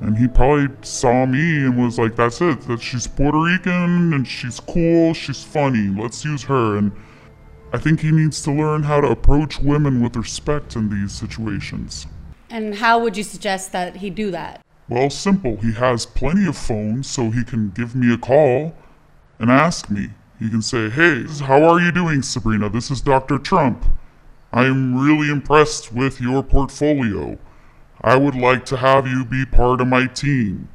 And 0.00 0.16
he 0.16 0.28
probably 0.28 0.68
saw 0.82 1.26
me 1.26 1.64
and 1.66 1.76
was 1.76 1.98
like, 1.98 2.16
that's 2.16 2.40
it, 2.40 2.62
that 2.62 2.80
she's 2.80 3.06
Puerto 3.06 3.38
Rican 3.38 4.14
and 4.14 4.26
she's 4.26 4.58
cool, 4.60 5.12
she's 5.12 5.42
funny, 5.42 5.88
let's 5.88 6.24
use 6.24 6.44
her. 6.44 6.78
And 6.78 6.92
I 7.72 7.78
think 7.78 8.00
he 8.00 8.10
needs 8.10 8.42
to 8.42 8.52
learn 8.52 8.84
how 8.84 9.00
to 9.00 9.08
approach 9.08 9.58
women 9.58 10.00
with 10.00 10.16
respect 10.16 10.76
in 10.76 10.88
these 10.88 11.12
situations. 11.12 12.06
And 12.50 12.74
how 12.74 12.98
would 12.98 13.16
you 13.16 13.22
suggest 13.22 13.72
that 13.72 13.96
he 13.96 14.10
do 14.10 14.30
that? 14.32 14.64
Well, 14.88 15.08
simple. 15.08 15.56
He 15.58 15.72
has 15.74 16.04
plenty 16.04 16.46
of 16.48 16.56
phones, 16.56 17.08
so 17.08 17.30
he 17.30 17.44
can 17.44 17.70
give 17.70 17.94
me 17.94 18.12
a 18.12 18.18
call 18.18 18.74
and 19.38 19.50
ask 19.50 19.88
me. 19.88 20.08
He 20.40 20.50
can 20.50 20.62
say, 20.62 20.90
Hey, 20.90 21.26
how 21.44 21.62
are 21.62 21.80
you 21.80 21.92
doing, 21.92 22.22
Sabrina? 22.22 22.68
This 22.68 22.90
is 22.90 23.00
Dr. 23.00 23.38
Trump. 23.38 23.84
I'm 24.52 24.98
really 24.98 25.30
impressed 25.30 25.92
with 25.92 26.20
your 26.20 26.42
portfolio. 26.42 27.38
I 28.00 28.16
would 28.16 28.34
like 28.34 28.64
to 28.66 28.78
have 28.78 29.06
you 29.06 29.24
be 29.24 29.44
part 29.44 29.80
of 29.80 29.86
my 29.86 30.06
team. 30.06 30.68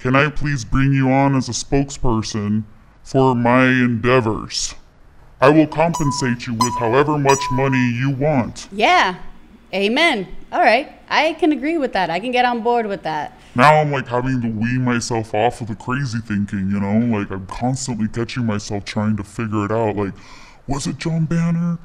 Can 0.00 0.16
I 0.16 0.30
please 0.30 0.64
bring 0.64 0.92
you 0.92 1.10
on 1.10 1.36
as 1.36 1.48
a 1.48 1.52
spokesperson 1.52 2.64
for 3.04 3.34
my 3.34 3.66
endeavors? 3.66 4.74
I 5.40 5.50
will 5.50 5.66
compensate 5.66 6.46
you 6.46 6.54
with 6.54 6.74
however 6.78 7.18
much 7.18 7.40
money 7.52 7.92
you 7.92 8.10
want. 8.10 8.68
Yeah. 8.72 9.20
Amen. 9.72 10.26
All 10.50 10.60
right. 10.60 10.99
I 11.10 11.32
can 11.34 11.50
agree 11.50 11.76
with 11.76 11.92
that. 11.94 12.08
I 12.08 12.20
can 12.20 12.30
get 12.30 12.44
on 12.44 12.62
board 12.62 12.86
with 12.86 13.02
that. 13.02 13.36
Now 13.56 13.74
I'm 13.74 13.90
like 13.90 14.06
having 14.06 14.40
to 14.42 14.48
wean 14.48 14.84
myself 14.84 15.34
off 15.34 15.60
of 15.60 15.66
the 15.66 15.74
crazy 15.74 16.20
thinking, 16.20 16.70
you 16.70 16.78
know? 16.78 17.18
Like 17.18 17.30
I'm 17.30 17.46
constantly 17.48 18.06
catching 18.06 18.46
myself 18.46 18.84
trying 18.84 19.16
to 19.16 19.24
figure 19.24 19.64
it 19.64 19.72
out. 19.72 19.96
Like, 19.96 20.14
was 20.68 20.86
it 20.86 20.98
John 20.98 21.24
Banner? 21.24 21.78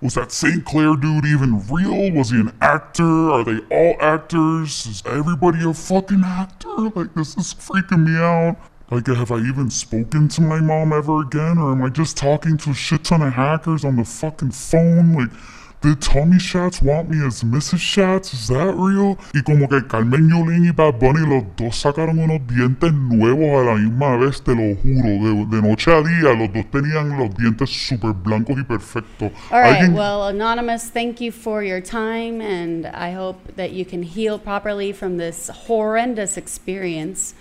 Was 0.00 0.14
that 0.14 0.32
St. 0.32 0.64
Clair 0.64 0.94
dude 0.96 1.26
even 1.26 1.66
real? 1.68 2.12
Was 2.12 2.30
he 2.30 2.40
an 2.40 2.52
actor? 2.60 3.30
Are 3.30 3.44
they 3.44 3.58
all 3.70 3.96
actors? 4.00 4.86
Is 4.86 5.02
everybody 5.06 5.62
a 5.64 5.72
fucking 5.72 6.22
actor? 6.24 6.90
Like, 6.94 7.14
this 7.14 7.36
is 7.36 7.54
freaking 7.54 8.04
me 8.04 8.16
out. 8.16 8.56
Like, 8.90 9.06
have 9.06 9.32
I 9.32 9.38
even 9.38 9.68
spoken 9.68 10.28
to 10.28 10.40
my 10.42 10.60
mom 10.60 10.92
ever 10.92 11.22
again? 11.22 11.58
Or 11.58 11.72
am 11.72 11.82
I 11.82 11.88
just 11.88 12.16
talking 12.16 12.56
to 12.58 12.70
a 12.70 12.74
shit 12.74 13.04
ton 13.04 13.20
of 13.20 13.32
hackers 13.32 13.84
on 13.84 13.96
the 13.96 14.04
fucking 14.04 14.52
phone? 14.52 15.14
Like, 15.14 15.30
did 15.82 16.00
Tommy 16.00 16.38
Schatz 16.38 16.80
want 16.82 17.08
me 17.10 17.24
as 17.24 17.42
Mrs. 17.44 17.78
Schatz? 17.78 18.32
Is 18.34 18.48
that 18.48 18.74
real? 18.76 19.18
Y 19.34 19.42
como 19.42 19.68
que 19.68 19.82
Carmen 19.86 20.28
Yulín 20.28 20.64
y 20.66 20.72
Bad 20.72 20.98
Bunny 20.98 21.26
los 21.26 21.44
dos 21.56 21.76
sacaron 21.76 22.18
unos 22.18 22.40
dientes 22.46 22.92
nuevos 22.92 23.60
a 23.60 23.64
la 23.70 23.74
misma 23.76 24.16
vez, 24.16 24.42
te 24.42 24.52
lo 24.54 24.74
juro. 24.76 25.46
De, 25.46 25.56
de 25.56 25.62
noche 25.68 25.92
a 25.92 26.02
día, 26.02 26.34
los 26.34 26.52
dos 26.52 26.64
tenían 26.70 27.16
los 27.18 27.34
dientes 27.36 27.70
súper 27.70 28.12
blancos 28.14 28.56
y 28.58 28.62
perfectos. 28.64 29.30
All 29.50 29.60
right. 29.62 29.80
Alguien- 29.82 29.94
Well, 29.94 30.24
Anonymous, 30.28 30.90
thank 30.90 31.20
you 31.20 31.30
for 31.30 31.62
your 31.62 31.80
time, 31.80 32.40
and 32.40 32.86
I 32.86 33.12
hope 33.14 33.54
that 33.56 33.72
you 33.72 33.84
can 33.84 34.02
heal 34.02 34.38
properly 34.38 34.92
from 34.92 35.18
this 35.18 35.48
horrendous 35.68 36.36
experience. 36.36 37.34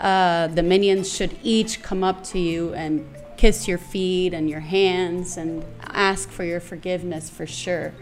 Uh, 0.00 0.48
the 0.48 0.62
minions 0.62 1.12
should 1.12 1.36
each 1.44 1.82
come 1.82 2.02
up 2.02 2.24
to 2.24 2.38
you 2.38 2.72
and 2.74 3.04
kiss 3.42 3.66
your 3.66 3.76
feet 3.76 4.32
and 4.32 4.48
your 4.48 4.60
hands 4.60 5.36
and 5.36 5.64
ask 5.88 6.30
for 6.30 6.44
your 6.44 6.60
forgiveness 6.60 7.28
for 7.28 7.44
sure. 7.44 7.92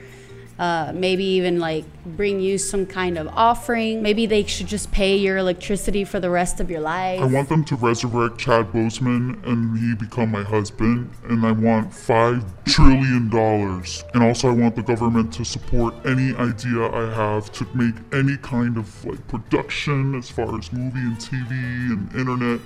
Uh, 0.59 0.93
maybe 0.95 1.25
even 1.25 1.59
like 1.59 1.87
bring 2.05 2.41
you 2.41 2.59
some 2.59 2.85
kind 2.85 3.17
of 3.17 3.27
offering. 3.29 4.03
Maybe 4.03 4.27
they 4.27 4.45
should 4.45 4.67
just 4.67 4.93
pay 4.93 5.17
your 5.17 5.39
electricity 5.39 6.05
for 6.05 6.21
the 6.21 6.29
rest 6.29 6.61
of 6.61 6.71
your 6.71 6.81
life. 6.81 7.23
I 7.23 7.25
want 7.25 7.49
them 7.49 7.65
to 7.65 7.77
resurrect 7.77 8.37
Chad 8.37 8.67
Boseman 8.67 9.43
and 9.47 9.79
he 9.79 9.95
become 9.95 10.31
my 10.31 10.43
husband. 10.43 11.11
And 11.31 11.47
I 11.47 11.53
want 11.53 11.95
five 11.95 12.45
trillion 12.67 13.31
dollars. 13.31 14.05
And 14.13 14.23
also 14.23 14.51
I 14.51 14.53
want 14.53 14.77
the 14.77 14.83
government 14.83 15.33
to 15.39 15.45
support 15.47 15.95
any 16.05 16.35
idea 16.37 16.83
I 16.93 17.15
have 17.15 17.51
to 17.53 17.67
make 17.73 17.95
any 18.13 18.37
kind 18.37 18.77
of 18.77 19.07
like 19.07 19.27
production 19.29 20.17
as 20.17 20.29
far 20.29 20.59
as 20.59 20.71
movie 20.71 20.99
and 20.99 21.17
TV 21.17 21.51
and 21.51 22.15
internet. 22.15 22.61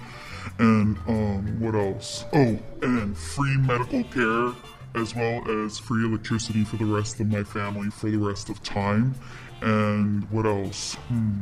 And 0.59 0.99
um 1.07 1.61
what 1.61 1.75
else? 1.75 2.25
Oh, 2.33 2.59
and 2.83 3.17
free 3.17 3.57
medical 3.57 4.05
care 4.05 4.53
as 4.95 5.15
well 5.15 5.43
as 5.65 5.79
free 5.79 6.05
electricity 6.05 6.65
for 6.65 6.77
the 6.77 6.85
rest 6.85 7.19
of 7.21 7.29
my 7.29 7.43
family 7.43 7.91
for 7.91 8.11
the 8.11 8.17
rest 8.17 8.49
of 8.49 8.63
time. 8.63 9.15
And 9.61 10.31
what 10.31 10.47
else? 10.47 10.95
Hmm. 11.09 11.41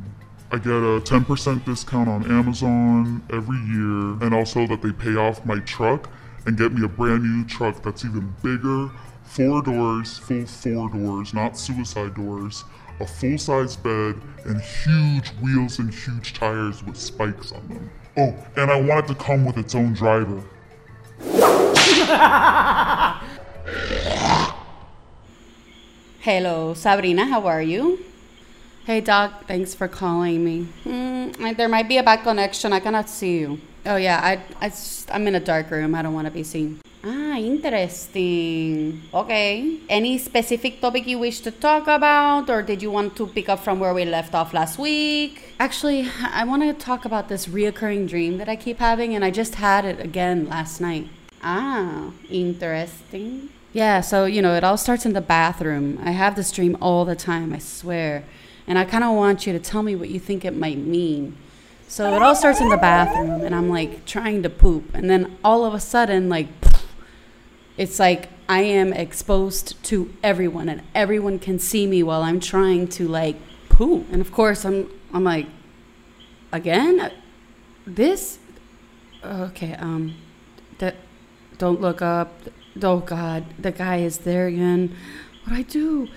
I 0.50 0.58
get 0.58 0.68
a 0.68 1.00
10% 1.00 1.64
discount 1.64 2.08
on 2.10 2.30
Amazon 2.30 3.22
every 3.32 3.56
year, 3.56 4.22
and 4.22 4.34
also 4.34 4.66
that 4.66 4.82
they 4.82 4.92
pay 4.92 5.16
off 5.16 5.44
my 5.46 5.58
truck 5.60 6.10
and 6.46 6.58
get 6.58 6.72
me 6.72 6.84
a 6.84 6.88
brand 6.88 7.22
new 7.22 7.46
truck 7.46 7.82
that's 7.82 8.04
even 8.04 8.34
bigger. 8.42 8.90
Four 9.24 9.62
doors, 9.62 10.18
full 10.18 10.44
four 10.44 10.90
doors, 10.90 11.32
not 11.32 11.56
suicide 11.56 12.14
doors, 12.14 12.64
a 13.00 13.06
full 13.06 13.38
size 13.38 13.76
bed, 13.76 14.20
and 14.44 14.60
huge 14.60 15.30
wheels 15.40 15.78
and 15.78 15.92
huge 15.92 16.34
tires 16.34 16.84
with 16.84 16.98
spikes 16.98 17.52
on 17.52 17.66
them. 17.68 17.90
Oh, 18.14 18.34
and 18.56 18.70
I 18.70 18.78
want 18.78 19.04
it 19.04 19.08
to 19.08 19.14
come 19.14 19.46
with 19.46 19.56
its 19.56 19.74
own 19.74 19.94
driver. 19.94 20.42
Hello, 26.20 26.74
Sabrina, 26.74 27.24
how 27.24 27.46
are 27.46 27.62
you? 27.62 28.04
Hey, 28.84 29.00
Doc, 29.00 29.46
thanks 29.46 29.74
for 29.74 29.88
calling 29.88 30.44
me. 30.44 30.68
Mm, 30.84 31.56
there 31.56 31.68
might 31.68 31.88
be 31.88 31.96
a 31.96 32.02
bad 32.02 32.22
connection. 32.22 32.72
I 32.72 32.80
cannot 32.80 33.08
see 33.08 33.38
you. 33.38 33.60
Oh, 33.86 33.96
yeah, 33.96 34.20
I, 34.22 34.42
I, 34.64 34.72
I'm 35.10 35.26
in 35.26 35.34
a 35.34 35.40
dark 35.40 35.70
room. 35.70 35.94
I 35.94 36.02
don't 36.02 36.12
want 36.12 36.26
to 36.26 36.30
be 36.30 36.42
seen. 36.42 36.80
Ah, 37.04 37.36
interesting. 37.36 39.02
Okay. 39.12 39.78
Any 39.88 40.18
specific 40.18 40.80
topic 40.80 41.06
you 41.06 41.18
wish 41.18 41.40
to 41.40 41.50
talk 41.50 41.88
about, 41.88 42.48
or 42.48 42.62
did 42.62 42.80
you 42.80 42.92
want 42.92 43.16
to 43.16 43.26
pick 43.26 43.48
up 43.48 43.58
from 43.58 43.80
where 43.80 43.92
we 43.92 44.04
left 44.04 44.34
off 44.34 44.54
last 44.54 44.78
week? 44.78 45.54
Actually, 45.58 46.08
I 46.22 46.44
want 46.44 46.62
to 46.62 46.72
talk 46.72 47.04
about 47.04 47.28
this 47.28 47.46
reoccurring 47.46 48.08
dream 48.08 48.38
that 48.38 48.48
I 48.48 48.54
keep 48.54 48.78
having, 48.78 49.16
and 49.16 49.24
I 49.24 49.30
just 49.30 49.56
had 49.56 49.84
it 49.84 49.98
again 49.98 50.48
last 50.48 50.80
night. 50.80 51.08
Ah, 51.42 52.12
interesting. 52.30 53.48
Yeah, 53.72 54.00
so, 54.00 54.26
you 54.26 54.40
know, 54.40 54.54
it 54.54 54.62
all 54.62 54.76
starts 54.76 55.04
in 55.04 55.12
the 55.12 55.20
bathroom. 55.20 55.98
I 56.04 56.12
have 56.12 56.36
this 56.36 56.52
dream 56.52 56.76
all 56.80 57.04
the 57.04 57.16
time, 57.16 57.52
I 57.52 57.58
swear. 57.58 58.22
And 58.68 58.78
I 58.78 58.84
kind 58.84 59.02
of 59.02 59.16
want 59.16 59.44
you 59.44 59.52
to 59.52 59.58
tell 59.58 59.82
me 59.82 59.96
what 59.96 60.08
you 60.08 60.20
think 60.20 60.44
it 60.44 60.54
might 60.54 60.78
mean. 60.78 61.36
So 61.88 62.14
it 62.14 62.22
all 62.22 62.36
starts 62.36 62.60
in 62.60 62.68
the 62.68 62.76
bathroom, 62.76 63.42
and 63.42 63.54
I'm 63.54 63.68
like 63.68 64.06
trying 64.06 64.42
to 64.44 64.48
poop. 64.48 64.94
And 64.94 65.10
then 65.10 65.36
all 65.42 65.64
of 65.64 65.74
a 65.74 65.80
sudden, 65.80 66.28
like, 66.28 66.61
it's 67.82 67.98
like 67.98 68.28
I 68.48 68.60
am 68.62 68.92
exposed 68.92 69.82
to 69.90 70.14
everyone, 70.22 70.68
and 70.68 70.82
everyone 70.94 71.40
can 71.40 71.58
see 71.58 71.84
me 71.88 72.04
while 72.04 72.22
I'm 72.22 72.38
trying 72.38 72.86
to, 72.96 73.08
like, 73.08 73.36
poop. 73.68 74.06
And 74.12 74.20
of 74.20 74.30
course, 74.30 74.64
I'm, 74.64 74.88
I'm 75.12 75.24
like, 75.24 75.46
again? 76.52 77.10
This? 77.84 78.38
Okay, 79.24 79.74
um, 79.74 80.14
that 80.78 80.94
don't 81.58 81.80
look 81.80 82.00
up. 82.00 82.30
Oh 82.80 83.00
God, 83.00 83.44
the 83.58 83.72
guy 83.72 83.96
is 83.96 84.18
there 84.18 84.46
again. 84.46 84.94
What 85.42 85.54
do 85.54 85.58
I 85.58 85.62
do? 85.62 86.08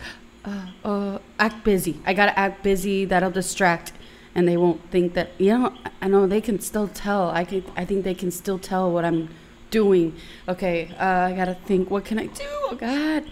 Uh, 0.45 0.67
uh, 0.83 1.19
act 1.39 1.63
busy. 1.63 1.99
I 2.05 2.13
gotta 2.13 2.37
act 2.37 2.61
busy. 2.61 3.05
That'll 3.05 3.31
distract, 3.31 3.91
and 4.35 4.47
they 4.47 4.57
won't 4.57 4.81
think 4.91 5.15
that. 5.15 5.29
You 5.39 5.57
know, 5.57 5.73
I 5.99 6.07
know 6.07 6.27
they 6.27 6.41
can 6.41 6.59
still 6.59 6.87
tell. 6.87 7.31
I 7.31 7.43
can. 7.43 7.63
I 7.75 7.85
think 7.85 8.03
they 8.03 8.13
can 8.13 8.29
still 8.29 8.59
tell 8.59 8.91
what 8.91 9.03
I'm 9.03 9.29
doing? 9.69 10.15
Okay, 10.47 10.93
uh, 10.99 11.29
I 11.29 11.33
gotta 11.33 11.55
think. 11.55 11.89
What 11.89 12.05
can 12.05 12.19
I 12.19 12.27
do? 12.27 12.43
Oh 12.67 12.75
God, 12.75 13.23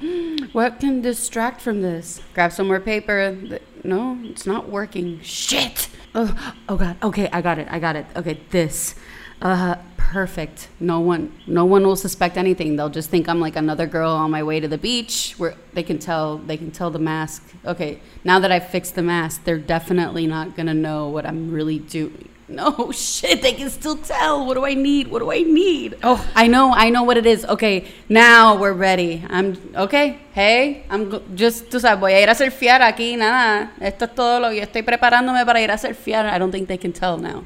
what 0.54 0.80
can 0.80 1.02
distract 1.02 1.62
from 1.62 1.82
this? 1.82 2.22
Grab 2.34 2.52
some 2.52 2.68
more 2.68 2.80
paper. 2.80 3.38
No, 3.84 4.20
it's 4.24 4.46
not 4.46 4.70
working. 4.70 5.20
Shit. 5.22 5.90
Oh, 6.16 6.56
oh 6.70 6.78
God. 6.78 6.98
Okay, 7.02 7.30
I 7.32 7.42
got 7.42 7.58
it. 7.58 7.68
I 7.70 7.80
got 7.80 7.96
it. 7.96 8.06
Okay, 8.16 8.40
this. 8.52 8.96
Uh, 9.42 9.76
perfect. 9.98 10.70
No 10.80 11.00
one, 11.00 11.34
no 11.48 11.66
one 11.66 11.86
will 11.86 11.96
suspect 11.96 12.38
anything. 12.38 12.76
They'll 12.76 12.90
just 12.90 13.10
think 13.10 13.28
I'm 13.28 13.40
like 13.40 13.56
another 13.56 13.88
girl 13.88 14.12
on 14.12 14.30
my 14.30 14.44
way 14.44 14.60
to 14.60 14.68
the 14.68 14.78
beach. 14.78 15.34
Where 15.38 15.56
they 15.74 15.84
can 15.84 15.98
tell, 15.98 16.38
they 16.38 16.56
can 16.56 16.72
tell 16.72 16.92
the 16.92 17.00
mask. 17.00 17.44
Okay, 17.66 18.00
now 18.24 18.40
that 18.40 18.52
I've 18.52 18.70
fixed 18.70 18.96
the 18.96 19.02
mask, 19.02 19.44
they're 19.44 19.58
definitely 19.58 20.28
not 20.28 20.56
gonna 20.56 20.74
know 20.74 21.10
what 21.10 21.26
I'm 21.26 21.52
really 21.52 21.80
doing. 21.80 22.30
No 22.64 22.92
shit, 22.92 23.42
they 23.42 23.54
can 23.54 23.70
still 23.72 23.98
tell. 23.98 24.46
What 24.46 24.54
do 24.54 24.64
I 24.64 24.76
need? 24.76 25.08
What 25.08 25.20
do 25.20 25.32
I 25.32 25.42
need? 25.42 25.98
Oh, 26.04 26.24
I 26.36 26.46
know, 26.46 26.72
I 26.72 26.92
know 26.92 27.02
what 27.02 27.18
it 27.18 27.26
is. 27.26 27.46
Okay, 27.46 27.86
now 28.10 28.56
we're 28.56 28.74
ready. 28.74 29.26
I'm 29.28 29.58
okay. 29.76 30.20
Hey, 30.34 30.86
I'm 30.90 31.10
just, 31.36 31.72
tú 31.72 31.80
sabes, 31.80 32.00
voy 32.00 32.14
a 32.14 32.22
ir 32.22 32.30
a 32.30 32.36
surfear 32.36 32.82
aquí, 32.82 33.18
nada. 33.18 33.72
Esto 33.82 34.06
es 34.06 34.14
todo 34.14 34.40
lo 34.40 34.52
yo 34.52 34.62
estoy 34.62 34.84
preparándome 34.84 35.44
para 35.46 35.62
ir 35.62 35.72
a 35.72 35.78
surfear. 35.80 36.26
I 36.26 36.38
don't 36.38 36.52
think 36.52 36.68
they 36.68 36.78
can 36.78 36.94
tell 36.94 37.18
now. 37.18 37.44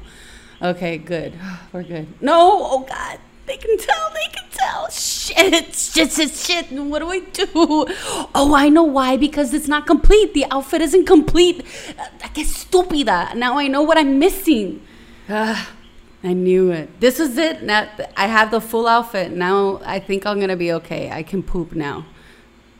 Okay, 0.60 0.98
good. 0.98 1.32
We're 1.72 1.84
good. 1.84 2.06
No, 2.20 2.36
oh 2.36 2.80
God. 2.80 3.18
They 3.46 3.56
can 3.56 3.78
tell, 3.78 4.10
they 4.12 4.30
can 4.30 4.44
tell. 4.50 4.90
Shit, 4.90 5.74
shit, 5.74 6.12
shit, 6.12 6.30
shit. 6.34 6.70
What 6.70 6.98
do 6.98 7.08
I 7.08 7.20
do? 7.20 7.46
Oh, 8.34 8.52
I 8.54 8.68
know 8.68 8.82
why. 8.82 9.16
Because 9.16 9.54
it's 9.54 9.68
not 9.68 9.86
complete. 9.86 10.34
The 10.34 10.44
outfit 10.50 10.82
isn't 10.82 11.06
complete. 11.06 11.64
Uh, 11.98 12.28
Que 12.34 12.44
estúpida. 12.44 13.34
Now 13.34 13.58
I 13.58 13.68
know 13.68 13.80
what 13.80 13.96
I'm 13.96 14.18
missing. 14.18 14.82
Ah, 15.28 15.70
I 16.24 16.32
knew 16.32 16.70
it. 16.70 17.00
This 17.00 17.20
is 17.20 17.36
it. 17.36 17.62
Now 17.62 17.88
I 18.16 18.26
have 18.26 18.50
the 18.50 18.60
full 18.60 18.86
outfit. 18.86 19.30
Now 19.32 19.80
I 19.84 19.98
think 19.98 20.24
I'm 20.26 20.40
gonna 20.40 20.56
be 20.56 20.72
okay. 20.72 21.10
I 21.10 21.22
can 21.22 21.42
poop 21.42 21.72
now. 21.72 22.06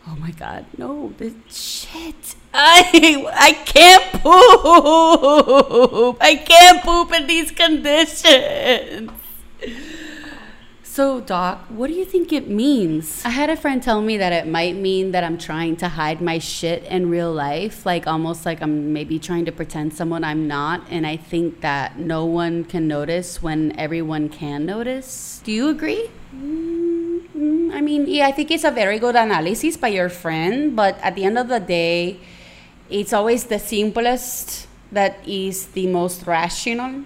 Oh 0.07 0.17
my 0.17 0.31
god, 0.31 0.65
no, 0.79 1.13
this 1.19 1.35
shit. 1.51 2.37
I 2.55 3.27
I 3.35 3.53
can't 3.53 4.13
poop. 4.23 6.17
I 6.21 6.37
can't 6.37 6.83
poop 6.83 7.13
in 7.13 7.27
these 7.27 7.51
conditions. 7.51 9.11
So, 10.99 11.21
Doc, 11.21 11.61
what 11.69 11.87
do 11.87 11.93
you 11.93 12.05
think 12.05 12.33
it 12.33 12.51
means? 12.51 13.25
I 13.25 13.29
had 13.29 13.51
a 13.51 13.57
friend 13.57 13.81
tell 13.81 14.03
me 14.03 14.17
that 14.17 14.33
it 14.33 14.49
might 14.49 14.75
mean 14.75 15.13
that 15.13 15.23
I'm 15.23 15.39
trying 15.39 15.77
to 15.77 15.89
hide 15.91 16.21
my 16.21 16.41
shit 16.41 16.83
in 16.91 17.09
real 17.09 17.33
life, 17.33 17.87
like 17.87 18.09
almost 18.09 18.45
like 18.45 18.61
I'm 18.61 18.93
maybe 18.93 19.21
trying 19.21 19.45
to 19.45 19.53
pretend 19.53 19.95
someone 19.95 20.25
I'm 20.25 20.49
not. 20.49 20.83
And 20.91 21.07
I 21.07 21.17
think 21.17 21.61
that 21.61 22.01
no 22.01 22.25
one 22.25 22.65
can 22.65 22.89
notice 22.89 23.41
when 23.41 23.79
everyone 23.79 24.29
can 24.29 24.67
notice. 24.67 25.41
Do 25.45 25.53
you 25.53 25.69
agree? 25.69 26.11
Mm, 26.35 27.73
I 27.73 27.81
mean, 27.81 28.09
yeah, 28.09 28.27
I 28.27 28.33
think 28.33 28.51
it's 28.51 28.65
a 28.65 28.73
very 28.73 28.99
good 28.99 29.15
analysis 29.15 29.77
by 29.77 29.95
your 29.95 30.09
friend, 30.09 30.75
but 30.75 30.99
at 30.99 31.15
the 31.15 31.23
end 31.23 31.39
of 31.39 31.47
the 31.47 31.61
day, 31.61 32.19
it's 32.91 33.13
always 33.13 33.45
the 33.45 33.61
simplest 33.61 34.67
that 34.91 35.21
is 35.25 35.69
the 35.79 35.87
most 35.87 36.27
rational. 36.27 37.05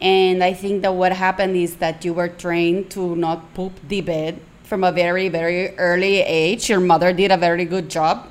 And 0.00 0.44
I 0.44 0.52
think 0.54 0.82
that 0.82 0.94
what 0.94 1.12
happened 1.12 1.56
is 1.56 1.76
that 1.76 2.04
you 2.04 2.12
were 2.14 2.28
trained 2.28 2.90
to 2.92 3.16
not 3.16 3.54
poop 3.54 3.72
the 3.88 4.00
bed 4.00 4.40
from 4.62 4.84
a 4.84 4.92
very, 4.92 5.28
very 5.28 5.76
early 5.76 6.20
age. 6.20 6.68
Your 6.68 6.80
mother 6.80 7.12
did 7.12 7.32
a 7.32 7.36
very 7.36 7.64
good 7.64 7.88
job. 7.88 8.30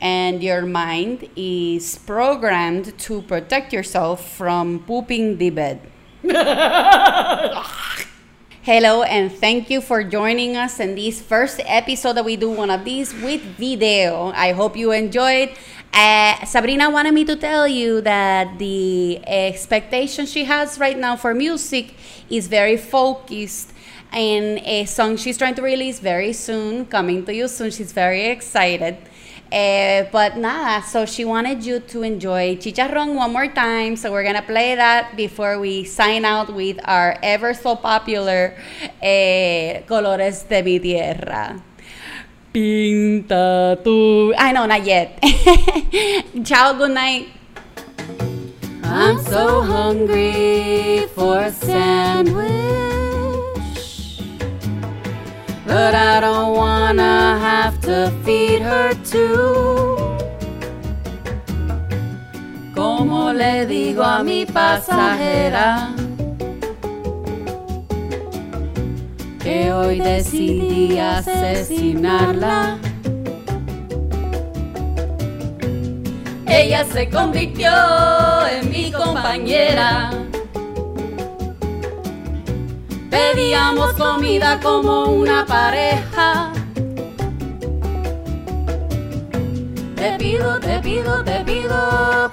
And 0.00 0.42
your 0.42 0.62
mind 0.62 1.28
is 1.36 1.98
programmed 1.98 2.98
to 3.00 3.22
protect 3.22 3.72
yourself 3.72 4.32
from 4.32 4.80
pooping 4.80 5.36
the 5.38 5.50
bed. 5.50 5.80
Hello, 8.62 9.02
and 9.02 9.32
thank 9.32 9.70
you 9.70 9.80
for 9.80 10.04
joining 10.04 10.56
us 10.56 10.80
in 10.80 10.94
this 10.94 11.20
first 11.20 11.60
episode 11.64 12.12
that 12.14 12.24
we 12.24 12.36
do 12.36 12.50
one 12.50 12.70
of 12.70 12.84
these 12.84 13.12
with 13.14 13.40
video. 13.56 14.32
I 14.34 14.52
hope 14.52 14.76
you 14.76 14.92
enjoyed. 14.92 15.56
Uh, 15.92 16.44
Sabrina 16.44 16.88
wanted 16.88 17.12
me 17.12 17.24
to 17.24 17.36
tell 17.36 17.66
you 17.66 18.00
that 18.02 18.58
the 18.58 19.20
expectation 19.26 20.24
she 20.24 20.44
has 20.44 20.78
right 20.78 20.96
now 20.96 21.16
for 21.16 21.34
music 21.34 21.94
is 22.30 22.46
very 22.46 22.76
focused 22.76 23.72
and 24.12 24.58
a 24.58 24.84
song 24.86 25.16
she's 25.16 25.38
trying 25.38 25.54
to 25.54 25.62
release 25.62 26.00
very 26.00 26.32
soon, 26.32 26.86
coming 26.86 27.24
to 27.24 27.34
you 27.34 27.48
soon. 27.48 27.70
She's 27.70 27.92
very 27.92 28.26
excited. 28.26 28.96
Uh, 29.52 30.04
but 30.12 30.36
nada, 30.36 30.86
so 30.86 31.04
she 31.04 31.24
wanted 31.24 31.64
you 31.64 31.80
to 31.80 32.02
enjoy 32.02 32.54
Chicharrón 32.54 33.16
one 33.16 33.32
more 33.32 33.48
time. 33.48 33.96
So 33.96 34.12
we're 34.12 34.22
gonna 34.22 34.42
play 34.42 34.76
that 34.76 35.16
before 35.16 35.58
we 35.58 35.84
sign 35.84 36.24
out 36.24 36.54
with 36.54 36.78
our 36.84 37.18
ever 37.20 37.52
so 37.54 37.74
popular 37.74 38.54
uh, 39.02 39.82
Colores 39.90 40.48
de 40.48 40.62
mi 40.62 40.78
Tierra. 40.78 41.60
Pinta 42.52 43.78
tu. 43.84 44.34
I 44.36 44.50
know, 44.50 44.66
not 44.66 44.84
yet. 44.84 45.22
Ciao, 46.44 46.72
good 46.72 46.90
night. 46.90 47.28
I'm 48.82 49.22
so 49.22 49.62
hungry 49.62 51.06
for 51.14 51.38
a 51.38 51.52
sandwich. 51.52 52.50
But 55.64 55.94
I 55.94 56.18
don't 56.18 56.56
wanna 56.56 57.38
have 57.38 57.80
to 57.82 58.10
feed 58.24 58.62
her 58.62 58.94
too. 59.04 60.18
Como 62.74 63.32
le 63.32 63.64
digo 63.66 64.02
a 64.02 64.24
mi 64.24 64.44
pasajera 64.44 65.94
que 69.50 69.72
hoy 69.72 69.98
decidí 69.98 70.96
asesinarla. 70.96 72.78
Ella 76.46 76.84
se 76.84 77.08
convirtió 77.08 77.72
en 78.46 78.70
mi 78.70 78.92
compañera. 78.92 80.12
Pedíamos 83.10 83.92
comida 83.94 84.60
como 84.60 85.06
una 85.06 85.44
pareja. 85.44 86.52
Te 89.96 90.16
pido, 90.16 90.60
te 90.60 90.78
pido, 90.78 91.24
te 91.24 91.40
pido 91.44 92.29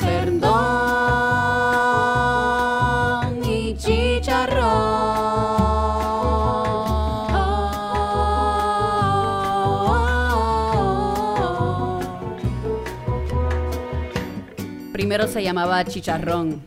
Primero 15.18 15.34
se 15.34 15.42
llamaba 15.42 15.84
chicharrón. 15.84 16.62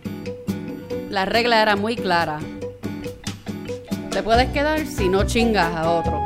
La 1.09 1.25
regla 1.25 1.63
era 1.63 1.77
muy 1.77 1.95
clara. 1.95 2.41
Te 4.11 4.25
puedes 4.25 4.49
quedar 4.49 4.85
si 4.89 5.09
no 5.09 5.23
chingas 5.23 5.73
a 5.73 5.89
otro. 5.89 6.25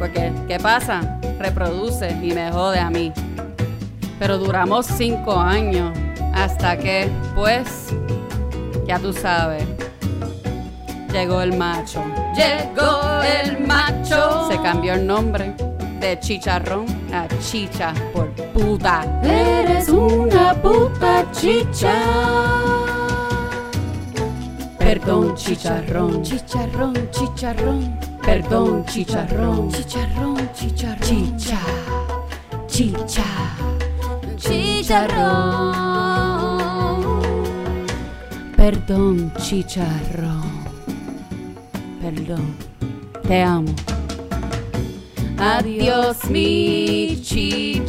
Porque, 0.00 0.32
¿qué 0.48 0.58
pasa? 0.58 1.20
Reproduce 1.38 2.10
y 2.20 2.32
me 2.32 2.50
jode 2.50 2.80
a 2.80 2.90
mí. 2.90 3.12
Pero 4.18 4.38
duramos 4.38 4.84
cinco 4.86 5.38
años. 5.38 5.96
Hasta 6.34 6.76
que, 6.76 7.08
pues, 7.36 7.94
ya 8.84 8.98
tú 8.98 9.12
sabes. 9.12 9.62
Llegó 11.12 11.40
el 11.40 11.56
macho. 11.56 12.02
Llegó 12.34 13.22
el 13.22 13.64
macho. 13.64 14.48
Se 14.50 14.60
cambió 14.60 14.94
el 14.94 15.06
nombre 15.06 15.54
de 16.00 16.18
chicharrón 16.18 16.86
a 17.12 17.28
chicha 17.38 17.94
por 18.12 18.29
puta. 18.60 19.20
Eres 19.22 19.88
una 19.88 20.54
puta 20.54 21.26
chicha. 21.32 21.94
Perdón, 24.78 25.34
chicharrón. 25.36 26.22
Chicharrón, 26.22 26.94
chicharrón. 27.10 27.98
Perdón, 28.22 28.84
chicharrón. 28.86 29.70
Chicharrón, 29.70 30.52
chicharrón. 30.52 31.00
Chicha. 31.00 31.58
Chicha. 32.66 33.24
Chicharrón. 34.36 35.72
Perdón, 38.56 39.32
chicharrón. 39.38 40.42
Perdón. 42.00 42.56
Te 43.26 43.42
amo. 43.42 43.74
Adiós, 45.42 46.28
mi 46.28 47.18
chicharrón. 47.22 47.80